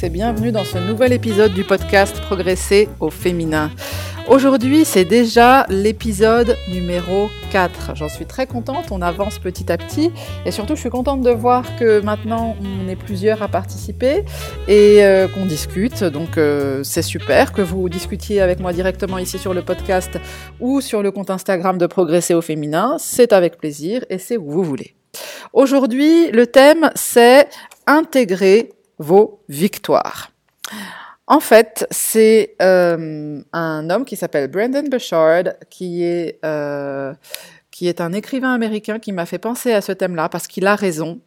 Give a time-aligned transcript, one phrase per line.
[0.00, 3.70] tous et bienvenue dans ce nouvel épisode du podcast Progresser au féminin.
[4.28, 7.96] Aujourd'hui, c'est déjà l'épisode numéro 4.
[7.96, 10.10] J'en suis très contente, on avance petit à petit
[10.44, 14.24] et surtout je suis contente de voir que maintenant on est plusieurs à participer
[14.68, 16.04] et euh, qu'on discute.
[16.04, 20.18] Donc euh, c'est super que vous discutiez avec moi directement ici sur le podcast
[20.60, 22.96] ou sur le compte Instagram de Progresser au féminin.
[22.98, 24.94] C'est avec plaisir et c'est où vous voulez.
[25.52, 27.48] Aujourd'hui, le thème c'est
[27.86, 30.30] intégrer vos victoires.
[31.26, 37.14] En fait, c'est euh, un homme qui s'appelle Brandon Bouchard, qui est, euh,
[37.70, 40.74] qui est un écrivain américain qui m'a fait penser à ce thème-là, parce qu'il a
[40.74, 41.20] raison,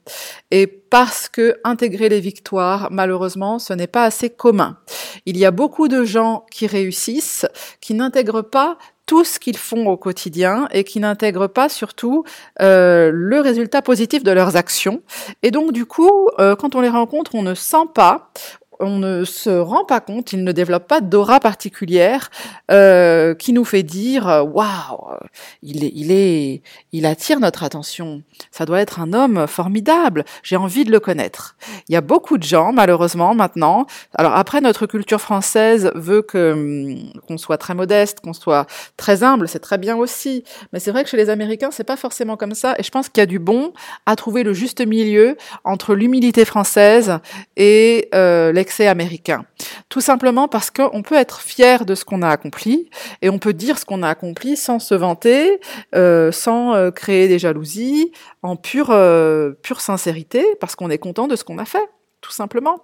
[0.51, 4.77] et parce que intégrer les victoires, malheureusement, ce n'est pas assez commun.
[5.25, 7.47] Il y a beaucoup de gens qui réussissent,
[7.81, 8.77] qui n'intègrent pas
[9.13, 12.23] tout ce qu'ils font au quotidien et qui n'intègrent pas surtout
[12.63, 15.03] euh, le résultat positif de leurs actions.
[15.43, 18.31] Et donc du coup, euh, quand on les rencontre, on ne sent pas,
[18.79, 22.29] on ne se rend pas compte, il ne développe pas d'aura particulière
[22.71, 25.17] euh, qui nous fait dire waouh,
[25.61, 28.23] il est, il est, il attire notre attention.
[28.51, 30.25] Ça doit être un homme formidable.
[30.43, 31.55] J'ai envie de le connaître.
[31.89, 33.85] Il y a beaucoup de gens, malheureusement, maintenant.
[34.15, 39.23] Alors après, notre culture française veut que hum, qu'on soit très modeste, qu'on soit très
[39.23, 39.47] humble.
[39.47, 40.43] C'est très bien aussi.
[40.71, 42.75] Mais c'est vrai que chez les Américains, c'est pas forcément comme ça.
[42.77, 43.73] Et je pense qu'il y a du bon
[44.05, 47.19] à trouver le juste milieu entre l'humilité française
[47.55, 48.51] et euh,
[48.81, 49.45] américain.
[49.89, 52.89] Tout simplement parce qu'on peut être fier de ce qu'on a accompli
[53.21, 55.59] et on peut dire ce qu'on a accompli sans se vanter,
[55.95, 61.27] euh, sans euh, créer des jalousies, en pure, euh, pure sincérité, parce qu'on est content
[61.27, 61.89] de ce qu'on a fait,
[62.21, 62.79] tout simplement.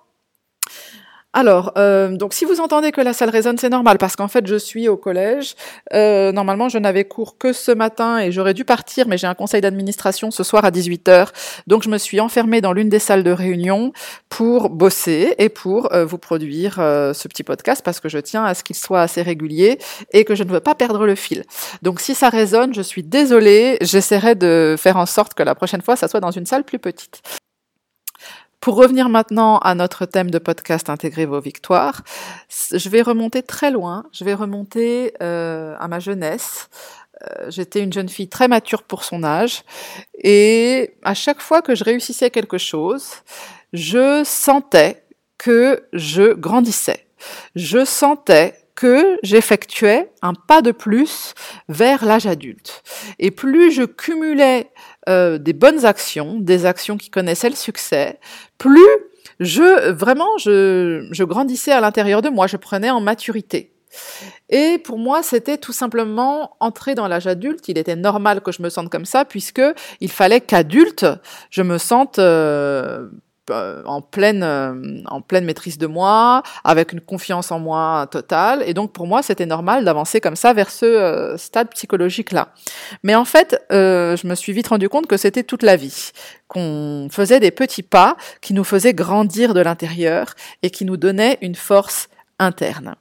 [1.31, 4.47] Alors, euh, donc si vous entendez que la salle résonne, c'est normal parce qu'en fait
[4.47, 5.53] je suis au collège.
[5.93, 9.35] Euh, normalement, je n'avais cours que ce matin et j'aurais dû partir, mais j'ai un
[9.35, 11.27] conseil d'administration ce soir à 18h.
[11.67, 13.93] Donc je me suis enfermée dans l'une des salles de réunion
[14.29, 18.55] pour bosser et pour euh, vous produire ce petit podcast parce que je tiens à
[18.55, 19.77] ce qu'il soit assez régulier
[20.11, 21.43] et que je ne veux pas perdre le fil.
[21.83, 23.77] Donc si ça résonne, je suis désolée.
[23.81, 26.79] J'essaierai de faire en sorte que la prochaine fois, ça soit dans une salle plus
[26.79, 27.21] petite.
[28.59, 32.01] Pour revenir maintenant à notre thème de podcast Intégrer vos victoires,
[32.49, 36.69] je vais remonter très loin, je vais remonter euh, à ma jeunesse.
[37.23, 39.63] Euh, J'étais une jeune fille très mature pour son âge
[40.21, 43.11] et à chaque fois que je réussissais quelque chose,
[43.71, 45.05] je sentais
[45.37, 47.05] que je grandissais.
[47.55, 51.33] Je sentais que j'effectuais un pas de plus
[51.67, 52.81] vers l'âge adulte.
[53.19, 54.71] Et plus je cumulais
[55.09, 58.19] euh, des bonnes actions, des actions qui connaissaient le succès,
[58.57, 58.79] plus
[59.39, 63.73] je vraiment je, je grandissais à l'intérieur de moi, je prenais en maturité.
[64.49, 67.67] Et pour moi, c'était tout simplement entrer dans l'âge adulte.
[67.69, 69.61] Il était normal que je me sente comme ça, puisque
[69.99, 71.05] il fallait qu'adulte,
[71.49, 73.09] je me sente euh,
[73.51, 78.63] en pleine euh, en pleine maîtrise de moi, avec une confiance en moi totale.
[78.65, 82.49] Et donc pour moi, c'était normal d'avancer comme ça vers ce euh, stade psychologique là.
[83.03, 86.11] Mais en fait, je me suis vite rendu compte que c'était toute la vie,
[86.47, 90.33] qu'on faisait des petits pas qui nous faisaient grandir de l'intérieur
[90.63, 92.09] et qui nous donnaient une force
[92.39, 92.95] interne.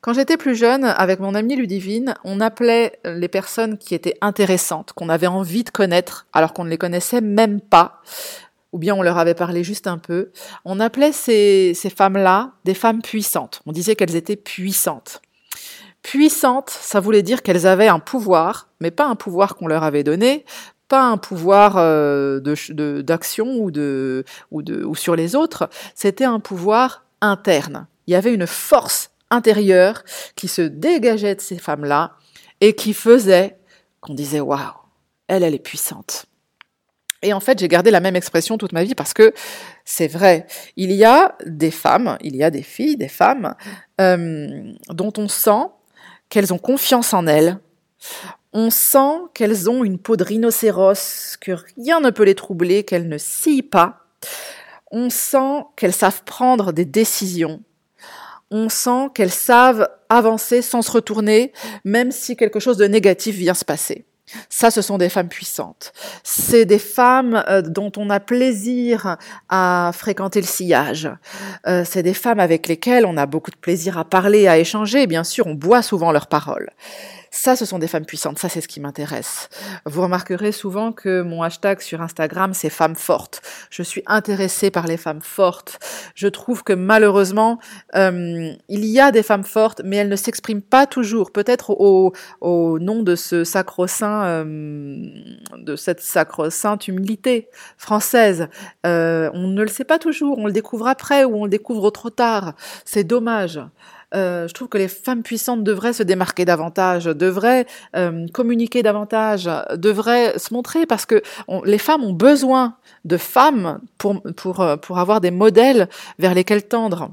[0.00, 4.92] Quand j'étais plus jeune, avec mon amie Ludivine, on appelait les personnes qui étaient intéressantes,
[4.92, 8.00] qu'on avait envie de connaître, alors qu'on ne les connaissait même pas,
[8.72, 10.30] ou bien on leur avait parlé juste un peu,
[10.64, 13.62] on appelait ces, ces femmes-là des femmes puissantes.
[13.66, 15.22] On disait qu'elles étaient puissantes.
[16.02, 20.04] Puissantes, ça voulait dire qu'elles avaient un pouvoir, mais pas un pouvoir qu'on leur avait
[20.04, 20.44] donné,
[20.88, 22.40] pas un pouvoir euh,
[23.02, 27.86] d'action ou, de, ou, de, ou sur les autres, c'était un pouvoir interne.
[28.06, 30.02] Il y avait une force intérieure
[30.34, 32.12] qui se dégageait de ces femmes-là
[32.60, 33.58] et qui faisait
[34.00, 34.60] qu'on disait waouh,
[35.26, 36.26] elle, elle est puissante.
[37.22, 39.32] Et en fait, j'ai gardé la même expression toute ma vie parce que
[39.84, 40.46] c'est vrai.
[40.76, 43.54] Il y a des femmes, il y a des filles, des femmes
[44.00, 45.66] euh, dont on sent
[46.28, 47.58] qu'elles ont confiance en elles.
[48.52, 53.08] On sent qu'elles ont une peau de rhinocéros, que rien ne peut les troubler, qu'elles
[53.08, 54.06] ne scient pas.
[54.90, 57.60] On sent qu'elles savent prendre des décisions.
[58.50, 61.52] On sent qu'elles savent avancer sans se retourner,
[61.84, 64.06] même si quelque chose de négatif vient se passer.
[64.48, 65.92] Ça, ce sont des femmes puissantes.
[66.22, 69.16] C'est des femmes euh, dont on a plaisir
[69.48, 71.10] à fréquenter le sillage.
[71.66, 75.06] Euh, c'est des femmes avec lesquelles on a beaucoup de plaisir à parler, à échanger.
[75.06, 76.70] Bien sûr, on boit souvent leurs paroles.
[77.30, 78.38] Ça, ce sont des femmes puissantes.
[78.38, 79.48] Ça, c'est ce qui m'intéresse.
[79.84, 83.42] Vous remarquerez souvent que mon hashtag sur Instagram, c'est femmes fortes.
[83.70, 85.78] Je suis intéressée par les femmes fortes.
[86.14, 87.58] Je trouve que malheureusement,
[87.94, 91.30] euh, il y a des femmes fortes, mais elles ne s'expriment pas toujours.
[91.32, 92.12] Peut-être au,
[92.78, 93.44] nom de ce
[94.02, 94.44] euh,
[95.58, 98.48] de cette sacro-sainte humilité française.
[98.86, 100.38] Euh, on ne le sait pas toujours.
[100.38, 102.54] On le découvre après ou on le découvre trop tard.
[102.84, 103.60] C'est dommage.
[104.14, 109.50] Euh, je trouve que les femmes puissantes devraient se démarquer davantage, devraient euh, communiquer davantage,
[109.74, 111.22] devraient se montrer parce que
[111.64, 115.88] les femmes ont besoin de femmes pour, pour, euh, pour avoir des modèles
[116.18, 117.10] vers lesquels tendre.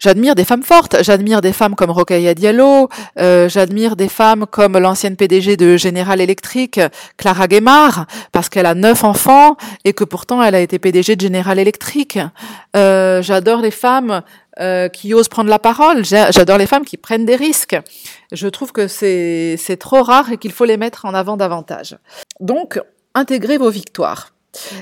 [0.00, 2.88] J'admire des femmes fortes, j'admire des femmes comme Rokhaya Diallo,
[3.18, 6.80] euh, j'admire des femmes comme l'ancienne PDG de General Electric,
[7.16, 11.20] Clara Guémard, parce qu'elle a neuf enfants et que pourtant elle a été PDG de
[11.20, 12.18] General Electric.
[12.76, 14.22] Euh, j'adore les femmes
[14.60, 17.76] euh, qui osent prendre la parole, j'adore les femmes qui prennent des risques.
[18.32, 21.96] Je trouve que c'est trop rare et qu'il faut les mettre en avant davantage.
[22.40, 22.80] Donc,
[23.14, 24.34] intégrez vos victoires.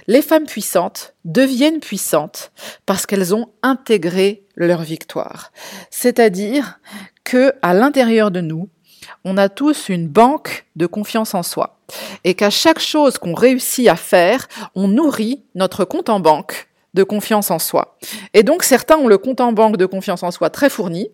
[0.06, 2.53] Les femmes puissantes deviennent puissantes
[2.87, 5.53] parce qu'elles ont intégré leur victoire.
[5.91, 6.81] C'est-à-dire
[7.25, 8.69] que à l'intérieur de nous,
[9.25, 11.79] on a tous une banque de confiance en soi
[12.25, 17.03] et qu'à chaque chose qu'on réussit à faire, on nourrit notre compte en banque de
[17.03, 17.97] confiance en soi.
[18.35, 21.11] Et donc certains ont le compte en banque de confiance en soi très fourni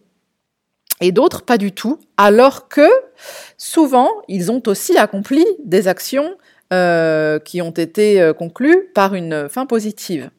[1.00, 2.88] et d'autres pas du tout, alors que
[3.56, 6.36] souvent ils ont aussi accompli des actions
[6.72, 10.30] euh, qui ont été euh, conclus par une fin positive.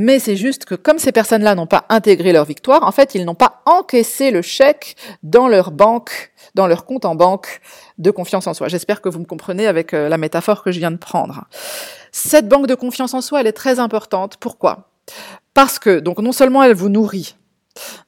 [0.00, 3.24] Mais c'est juste que comme ces personnes-là n'ont pas intégré leur victoire, en fait, ils
[3.24, 7.60] n'ont pas encaissé le chèque dans leur banque, dans leur compte en banque
[7.98, 8.68] de confiance en soi.
[8.68, 11.46] J'espère que vous me comprenez avec euh, la métaphore que je viens de prendre.
[12.12, 14.36] Cette banque de confiance en soi, elle est très importante.
[14.36, 14.88] Pourquoi?
[15.52, 17.34] Parce que, donc, non seulement elle vous nourrit,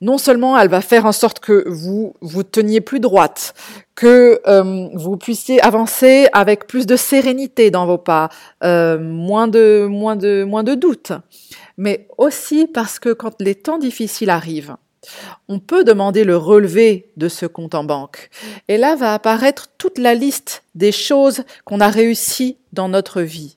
[0.01, 3.55] non seulement elle va faire en sorte que vous vous teniez plus droite,
[3.95, 8.31] que euh, vous puissiez avancer avec plus de sérénité dans vos pas,
[8.65, 11.12] euh, moins de moins de moins de doutes,
[11.77, 14.77] mais aussi parce que quand les temps difficiles arrivent,
[15.49, 18.31] on peut demander le relevé de ce compte en banque.
[18.69, 23.57] Et là va apparaître toute la liste des choses qu'on a réussi dans notre vie.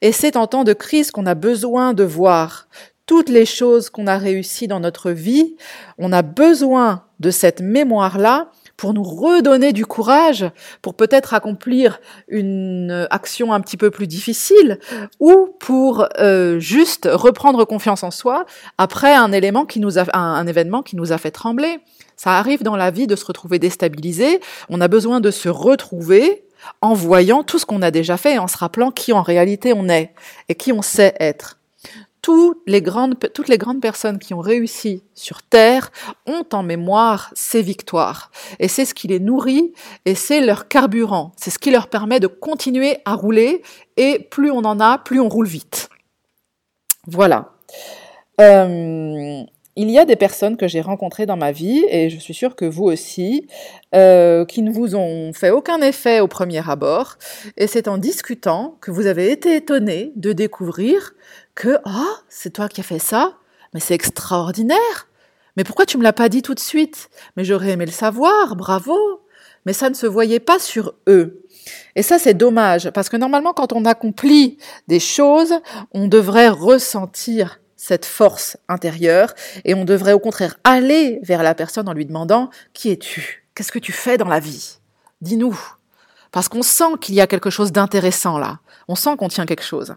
[0.00, 2.68] Et c'est en temps de crise qu'on a besoin de voir
[3.08, 5.56] toutes les choses qu'on a réussies dans notre vie,
[5.96, 10.48] on a besoin de cette mémoire-là pour nous redonner du courage,
[10.82, 14.78] pour peut-être accomplir une action un petit peu plus difficile,
[15.20, 18.44] ou pour euh, juste reprendre confiance en soi
[18.76, 21.78] après un élément qui nous a, un événement qui nous a fait trembler.
[22.14, 24.40] Ça arrive dans la vie de se retrouver déstabilisé.
[24.68, 26.44] On a besoin de se retrouver
[26.82, 29.72] en voyant tout ce qu'on a déjà fait et en se rappelant qui en réalité
[29.72, 30.12] on est
[30.48, 31.57] et qui on sait être
[32.28, 35.90] toutes les grandes, personnes qui ont réussi sur Terre
[36.26, 38.30] ont en mémoire ces victoires.
[38.58, 39.72] Et c'est ce qui les nourrit
[40.04, 41.32] et c'est leur carburant.
[41.36, 43.62] C'est ce qui leur permet de continuer à rouler
[43.96, 45.88] et plus on en a, plus on roule vite.
[47.06, 47.52] Voilà.
[48.42, 49.42] Euh,
[49.78, 52.56] il y a des personnes que j'ai rencontrées dans ma vie, et je suis sûre
[52.56, 53.46] que vous aussi,
[53.94, 57.16] euh, qui ne vous ont fait aucun effet au premier abord,
[57.56, 61.14] et c'est en discutant que vous avez été étonné de découvrir
[61.54, 63.34] que ah c'est toi qui as fait ça,
[63.72, 65.08] mais c'est extraordinaire.
[65.56, 67.08] Mais pourquoi tu me l'as pas dit tout de suite?
[67.36, 68.96] Mais j'aurais aimé le savoir, bravo.
[69.64, 71.44] Mais ça ne se voyait pas sur eux.
[71.94, 75.54] Et ça, c'est dommage, parce que normalement, quand on accomplit des choses,
[75.92, 79.32] on devrait ressentir cette force intérieure
[79.64, 83.46] et on devrait au contraire aller vers la personne en lui demandant Qui es-tu?
[83.54, 84.78] Qu'est-ce que tu fais dans la vie?
[85.22, 85.58] Dis-nous.
[86.30, 88.58] Parce qu'on sent qu'il y a quelque chose d'intéressant là.
[88.88, 89.94] On sent qu'on tient quelque chose.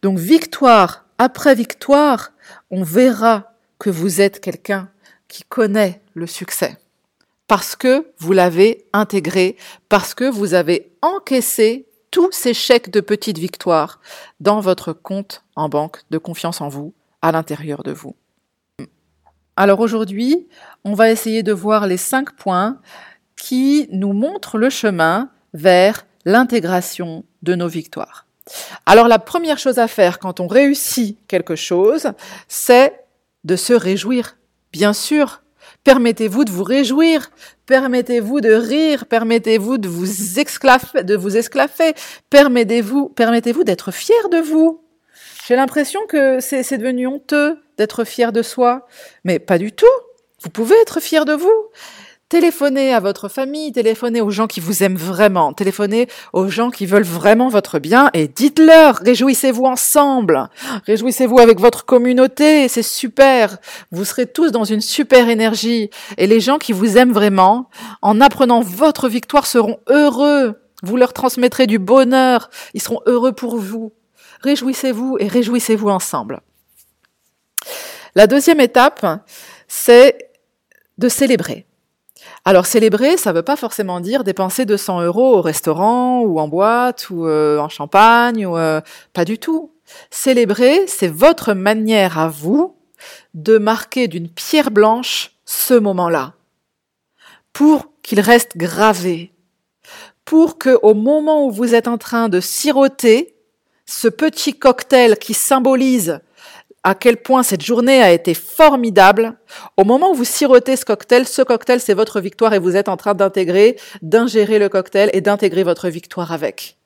[0.00, 2.32] Donc victoire après victoire,
[2.70, 4.88] on verra que vous êtes quelqu'un
[5.28, 6.78] qui connaît le succès.
[7.46, 9.58] Parce que vous l'avez intégré,
[9.90, 14.00] parce que vous avez encaissé tous ces chèques de petites victoires
[14.40, 18.16] dans votre compte en banque de confiance en vous, à l'intérieur de vous.
[19.56, 20.48] Alors aujourd'hui,
[20.84, 22.80] on va essayer de voir les cinq points
[23.36, 28.26] qui nous montrent le chemin vers l'intégration de nos victoires.
[28.86, 32.12] Alors la première chose à faire quand on réussit quelque chose,
[32.48, 33.04] c'est
[33.44, 34.36] de se réjouir.
[34.72, 35.42] Bien sûr,
[35.84, 37.30] permettez-vous de vous réjouir,
[37.66, 40.38] permettez-vous de rire, permettez-vous de vous
[41.36, 41.94] esclaffer,
[42.28, 44.82] permettez-vous, permettez-vous d'être fier de vous.
[45.46, 48.86] J'ai l'impression que c'est devenu honteux d'être fier de soi,
[49.24, 49.86] mais pas du tout.
[50.42, 51.70] Vous pouvez être fier de vous.
[52.30, 56.86] Téléphonez à votre famille, téléphonez aux gens qui vous aiment vraiment, téléphonez aux gens qui
[56.86, 60.48] veulent vraiment votre bien et dites-leur, réjouissez-vous ensemble,
[60.86, 63.58] réjouissez-vous avec votre communauté, c'est super,
[63.90, 67.68] vous serez tous dans une super énergie et les gens qui vous aiment vraiment,
[68.00, 73.56] en apprenant votre victoire, seront heureux, vous leur transmettrez du bonheur, ils seront heureux pour
[73.56, 73.92] vous.
[74.42, 76.38] Réjouissez-vous et réjouissez-vous ensemble.
[78.14, 79.04] La deuxième étape,
[79.66, 80.30] c'est
[80.96, 81.66] de célébrer.
[82.44, 86.48] Alors célébrer, ça ne veut pas forcément dire dépenser 200 euros au restaurant ou en
[86.48, 88.80] boîte ou euh, en champagne ou euh,
[89.12, 89.72] pas du tout.
[90.10, 92.76] Célébrer, c'est votre manière à vous
[93.34, 96.34] de marquer d'une pierre blanche ce moment-là,
[97.52, 99.32] pour qu'il reste gravé,
[100.24, 103.34] pour que au moment où vous êtes en train de siroter
[103.84, 106.20] ce petit cocktail qui symbolise
[106.82, 109.36] à quel point cette journée a été formidable.
[109.76, 112.88] Au moment où vous sirotez ce cocktail, ce cocktail, c'est votre victoire et vous êtes
[112.88, 116.78] en train d'intégrer, d'ingérer le cocktail et d'intégrer votre victoire avec.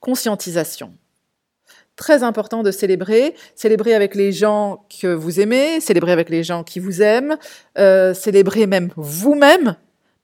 [0.00, 0.94] Conscientisation.
[1.96, 6.62] Très important de célébrer, célébrer avec les gens que vous aimez, célébrer avec les gens
[6.62, 7.38] qui vous aiment,
[7.78, 9.76] euh, célébrer même vous-même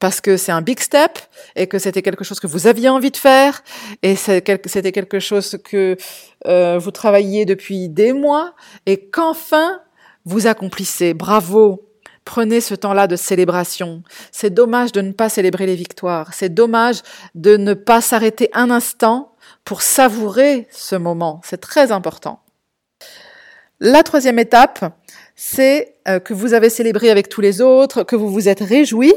[0.03, 1.17] parce que c'est un big step
[1.55, 3.63] et que c'était quelque chose que vous aviez envie de faire
[4.03, 5.97] et c'était quelque chose que
[6.49, 8.53] euh, vous travailliez depuis des mois
[8.85, 9.81] et qu'enfin
[10.25, 11.15] vous accomplissez.
[11.15, 11.89] Bravo.
[12.25, 14.03] Prenez ce temps-là de célébration.
[14.33, 16.35] C'est dommage de ne pas célébrer les victoires.
[16.35, 17.03] C'est dommage
[17.37, 21.41] de ne pas s'arrêter un instant pour savourer ce moment.
[21.45, 22.41] C'est très important.
[23.79, 24.97] La troisième étape,
[25.45, 29.13] c'est euh, que vous avez célébré avec tous les autres, que vous vous êtes réjoui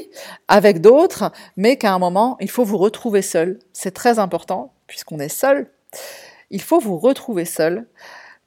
[0.47, 3.59] avec d'autres, mais qu'à un moment, il faut vous retrouver seul.
[3.73, 5.69] C'est très important, puisqu'on est seul.
[6.49, 7.85] Il faut vous retrouver seul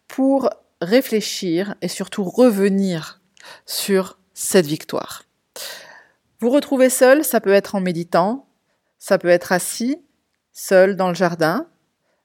[0.08, 3.20] pour réfléchir et surtout revenir
[3.64, 5.22] sur cette victoire.
[6.40, 8.48] Vous retrouver seul, ça peut être en méditant,
[8.98, 10.02] ça peut être assis,
[10.52, 11.68] seul dans le jardin,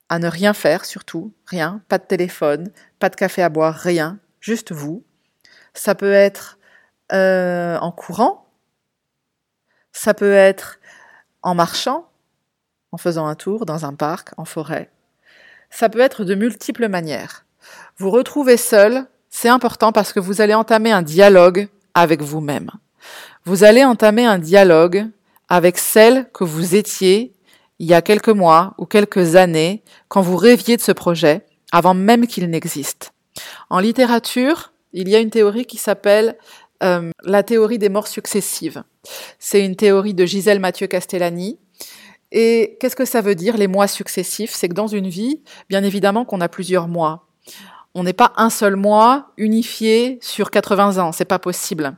[0.10, 4.18] à ne rien faire surtout, rien, pas de téléphone, pas de café à boire, rien,
[4.40, 5.04] juste vous,
[5.74, 6.58] ça peut être
[7.12, 8.48] euh, en courant,
[9.92, 10.80] ça peut être
[11.42, 12.08] en marchant,
[12.92, 14.90] en faisant un tour dans un parc, en forêt.
[15.70, 17.46] Ça peut être de multiples manières.
[17.98, 22.70] Vous retrouvez seul, c'est important parce que vous allez entamer un dialogue avec vous-même.
[23.46, 25.08] Vous allez entamer un dialogue
[25.50, 27.34] avec celle que vous étiez
[27.80, 31.94] il y a quelques mois ou quelques années quand vous rêviez de ce projet avant
[31.94, 33.14] même qu'il n'existe.
[33.70, 36.38] En littérature, il y a une théorie qui s'appelle
[36.84, 38.84] euh, la théorie des morts successives.
[39.40, 41.60] C'est une théorie de Gisèle Mathieu Castellani.
[42.32, 44.52] Et qu'est-ce que ça veut dire les mois successifs?
[44.52, 47.28] C'est que dans une vie, bien évidemment qu'on a plusieurs mois.
[47.96, 51.96] On n'est pas un seul mois unifié sur 80 ans, c'est pas possible.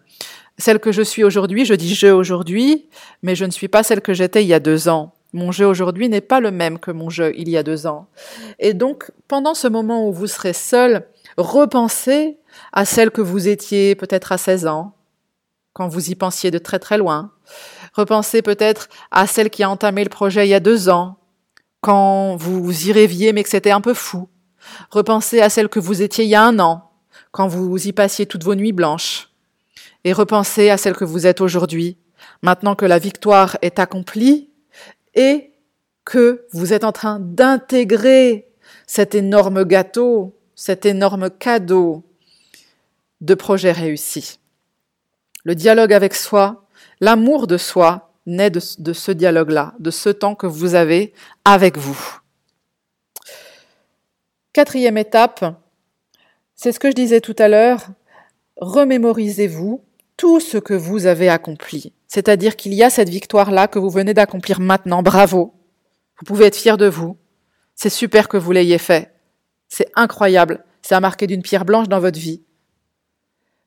[0.58, 2.90] Celle que je suis aujourd'hui, je dis je aujourd'hui,
[3.24, 5.14] mais je ne suis pas celle que j'étais il y a deux ans.
[5.34, 8.08] Mon jeu aujourd'hui n'est pas le même que mon jeu il y a deux ans.
[8.60, 12.38] Et donc, pendant ce moment où vous serez seul, repensez
[12.74, 14.96] à celle que vous étiez peut-être à 16 ans,
[15.74, 17.32] quand vous y pensiez de très très loin.
[17.94, 21.18] Repensez peut-être à celle qui a entamé le projet il y a deux ans,
[21.82, 24.30] quand vous y rêviez mais que c'était un peu fou.
[24.90, 26.92] Repensez à celle que vous étiez il y a un an,
[27.32, 29.30] quand vous y passiez toutes vos nuits blanches.
[30.04, 31.98] Et repensez à celle que vous êtes aujourd'hui,
[32.42, 34.50] maintenant que la victoire est accomplie
[35.14, 35.52] et
[36.06, 38.48] que vous êtes en train d'intégrer
[38.88, 42.04] cet énorme gâteau, cet énorme cadeau
[43.22, 44.40] de projets réussis.
[45.44, 46.66] Le dialogue avec soi,
[47.00, 52.20] l'amour de soi naît de, ce dialogue-là, de ce temps que vous avez avec vous.
[54.54, 55.62] Quatrième étape,
[56.56, 57.88] c'est ce que je disais tout à l'heure,
[58.58, 59.84] remémorisez-vous
[60.18, 61.94] tout ce que vous avez accompli.
[62.08, 65.04] C'est-à-dire qu'il y a cette victoire-là que vous venez d'accomplir maintenant.
[65.04, 65.54] Bravo.
[66.18, 67.18] Vous pouvez être fier de vous.
[67.76, 69.12] C'est super que vous l'ayez fait.
[69.68, 70.64] C'est incroyable.
[70.82, 72.45] C'est à marquer d'une pierre blanche dans votre vie.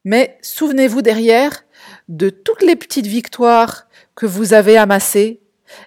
[0.09, 1.65] Mais souvenez-vous derrière
[2.09, 5.43] de toutes les petites victoires que vous avez amassées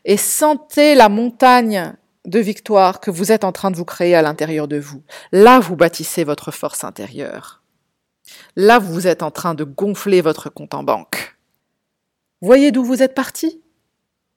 [0.06, 4.22] et sentez la montagne de victoires que vous êtes en train de vous créer à
[4.22, 5.02] l'intérieur de vous.
[5.32, 7.64] Là, vous bâtissez votre force intérieure.
[8.56, 11.36] Là, vous êtes en train de gonfler votre compte en banque.
[12.42, 13.64] Voyez d'où vous êtes parti?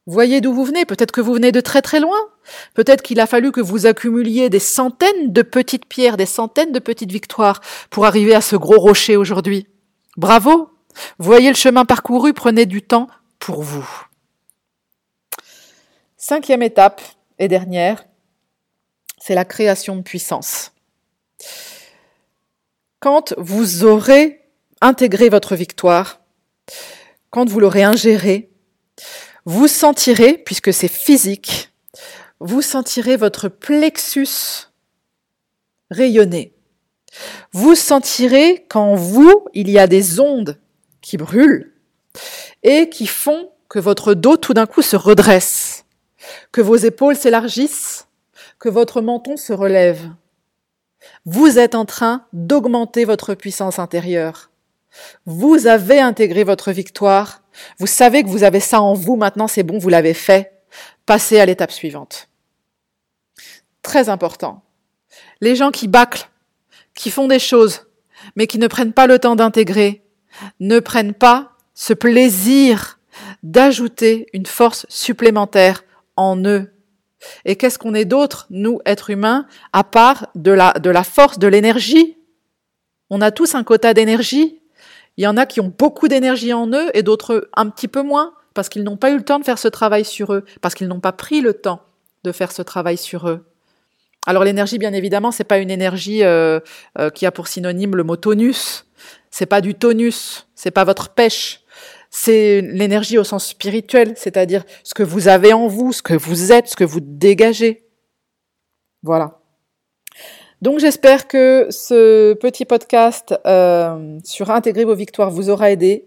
[0.06, 0.86] Voyez d'où vous venez?
[0.86, 2.18] Peut-être que vous venez de très très loin.
[2.72, 6.78] Peut-être qu'il a fallu que vous accumuliez des centaines de petites pierres, des centaines de
[6.78, 7.60] petites victoires
[7.90, 9.68] pour arriver à ce gros rocher aujourd'hui.
[10.16, 10.70] Bravo.
[11.18, 13.88] Voyez le chemin parcouru, prenez du temps pour vous.
[16.16, 17.02] Cinquième étape
[17.38, 18.04] et dernière,
[19.18, 20.72] c'est la création de puissance.
[23.00, 24.40] Quand vous aurez
[24.80, 26.20] intégré votre victoire,
[27.30, 28.50] quand vous l'aurez ingérée,
[29.44, 31.70] vous sentirez, puisque c'est physique,
[32.40, 34.68] vous sentirez votre plexus
[35.90, 36.53] rayonner.
[37.52, 40.58] Vous sentirez qu'en vous, il y a des ondes
[41.00, 41.72] qui brûlent
[42.62, 45.84] et qui font que votre dos tout d'un coup se redresse,
[46.52, 48.08] que vos épaules s'élargissent,
[48.58, 50.10] que votre menton se relève.
[51.26, 54.50] Vous êtes en train d'augmenter votre puissance intérieure.
[55.26, 57.42] Vous avez intégré votre victoire.
[57.78, 59.16] Vous savez que vous avez ça en vous.
[59.16, 60.52] Maintenant, c'est bon, vous l'avez fait.
[61.06, 62.28] Passez à l'étape suivante.
[63.82, 64.62] Très important.
[65.40, 66.28] Les gens qui bâclent,
[66.94, 67.86] qui font des choses,
[68.36, 70.02] mais qui ne prennent pas le temps d'intégrer,
[70.60, 72.98] ne prennent pas ce plaisir
[73.42, 75.84] d'ajouter une force supplémentaire
[76.16, 76.70] en eux.
[77.44, 81.38] Et qu'est-ce qu'on est d'autre, nous, êtres humains, à part de la, de la force,
[81.38, 82.18] de l'énergie?
[83.10, 84.60] On a tous un quota d'énergie.
[85.16, 88.02] Il y en a qui ont beaucoup d'énergie en eux et d'autres un petit peu
[88.02, 90.74] moins, parce qu'ils n'ont pas eu le temps de faire ce travail sur eux, parce
[90.74, 91.82] qu'ils n'ont pas pris le temps
[92.24, 93.44] de faire ce travail sur eux.
[94.26, 96.60] Alors l'énergie, bien évidemment, c'est pas une énergie euh,
[96.98, 98.86] euh, qui a pour synonyme le mot tonus.
[99.30, 101.60] C'est pas du tonus, c'est pas votre pêche.
[102.10, 106.52] C'est l'énergie au sens spirituel, c'est-à-dire ce que vous avez en vous, ce que vous
[106.52, 107.84] êtes, ce que vous dégagez.
[109.02, 109.40] Voilà.
[110.62, 116.06] Donc j'espère que ce petit podcast euh, sur intégrer vos victoires vous aura aidé.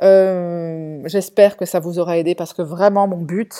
[0.00, 3.52] Euh, j'espère que ça vous aura aidé parce que vraiment mon but,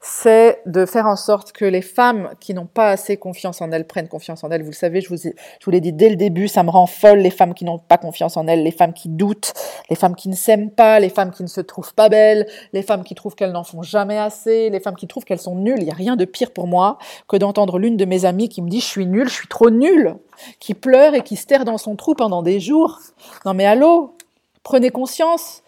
[0.00, 3.86] c'est de faire en sorte que les femmes qui n'ont pas assez confiance en elles
[3.86, 4.62] prennent confiance en elles.
[4.62, 6.86] Vous le savez, je vous, je vous l'ai dit dès le début, ça me rend
[6.86, 9.52] folle les femmes qui n'ont pas confiance en elles, les femmes qui doutent,
[9.88, 12.82] les femmes qui ne s'aiment pas, les femmes qui ne se trouvent pas belles, les
[12.82, 15.78] femmes qui trouvent qu'elles n'en font jamais assez, les femmes qui trouvent qu'elles sont nulles.
[15.78, 18.62] Il n'y a rien de pire pour moi que d'entendre l'une de mes amies qui
[18.62, 20.14] me dit je suis nulle, je suis trop nulle,
[20.60, 23.00] qui pleure et qui se terre dans son trou pendant des jours.
[23.44, 24.14] Non mais allô,
[24.62, 25.64] prenez conscience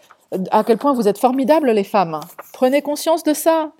[0.51, 2.19] à quel point vous êtes formidables les femmes.
[2.53, 3.71] Prenez conscience de ça.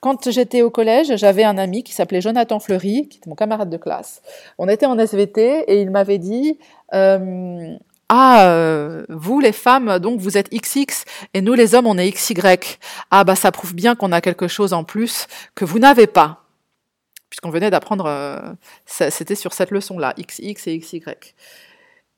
[0.00, 3.70] Quand j'étais au collège, j'avais un ami qui s'appelait Jonathan Fleury, qui était mon camarade
[3.70, 4.22] de classe.
[4.58, 6.58] On était en SVT et il m'avait dit
[6.94, 7.74] euh,
[8.08, 12.10] Ah, euh, vous les femmes, donc vous êtes XX et nous les hommes, on est
[12.10, 12.36] XY.
[13.10, 16.42] Ah, bah ça prouve bien qu'on a quelque chose en plus que vous n'avez pas.
[17.30, 18.38] Puisqu'on venait d'apprendre, euh,
[18.86, 21.02] c'était sur cette leçon-là, XX et XY.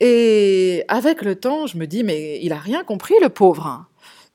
[0.00, 3.86] Et avec le temps, je me dis, mais il a rien compris, le pauvre.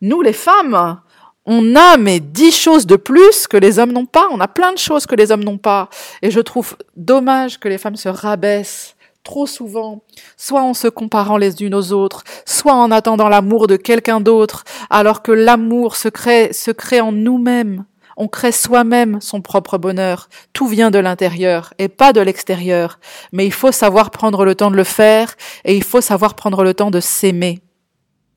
[0.01, 0.99] Nous, les femmes,
[1.45, 4.27] on a mais dix choses de plus que les hommes n'ont pas.
[4.31, 5.89] On a plein de choses que les hommes n'ont pas.
[6.21, 10.03] Et je trouve dommage que les femmes se rabaissent trop souvent,
[10.35, 14.65] soit en se comparant les unes aux autres, soit en attendant l'amour de quelqu'un d'autre,
[14.89, 17.85] alors que l'amour se crée, se crée en nous-mêmes.
[18.17, 20.29] On crée soi-même son propre bonheur.
[20.53, 22.99] Tout vient de l'intérieur et pas de l'extérieur.
[23.31, 26.63] Mais il faut savoir prendre le temps de le faire et il faut savoir prendre
[26.63, 27.61] le temps de s'aimer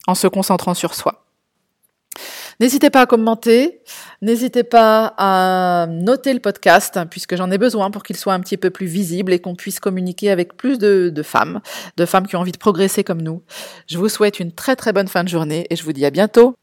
[0.06, 1.26] en se concentrant sur soi.
[2.58, 3.82] N'hésitez pas à commenter,
[4.22, 8.40] n'hésitez pas à noter le podcast, hein, puisque j'en ai besoin pour qu'il soit un
[8.40, 11.60] petit peu plus visible et qu'on puisse communiquer avec plus de, de, femmes,
[11.98, 13.42] de femmes qui ont envie de progresser comme nous.
[13.88, 16.10] Je vous souhaite une très très bonne fin de journée et je vous dis à
[16.10, 16.56] bientôt.